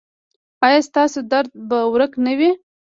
[0.65, 2.51] ایا ستاسو درد به ورک نه وي؟